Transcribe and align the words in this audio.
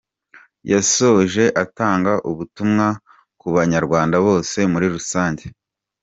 Yasoje 0.71 1.43
atanga 1.63 2.13
ubutumwa 2.29 2.87
ku 3.39 3.47
banyarwanda 3.55 4.15
bose 4.27 4.57
muri 4.71 4.87
rusange. 4.95 5.45